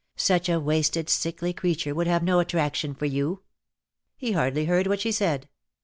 [0.15, 3.43] Such a wasted sickly creature would have no attraction for you."
[4.17, 5.47] He hardly heard what she said.